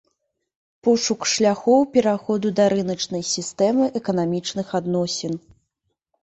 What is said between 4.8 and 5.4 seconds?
адносін.